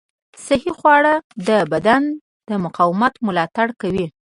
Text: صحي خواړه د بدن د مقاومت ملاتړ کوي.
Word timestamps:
صحي 0.45 0.71
خواړه 0.79 1.13
د 1.47 1.49
بدن 1.71 2.03
د 2.49 2.51
مقاومت 2.65 3.13
ملاتړ 3.27 3.67
کوي. 3.81 4.05